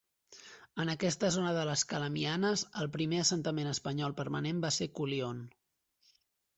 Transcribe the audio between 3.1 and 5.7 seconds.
assentament espanyol permanent va ser Culion.